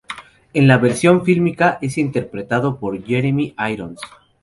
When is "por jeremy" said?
2.79-3.53